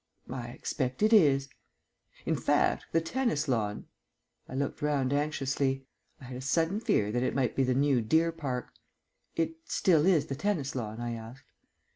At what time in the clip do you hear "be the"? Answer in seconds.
7.55-7.75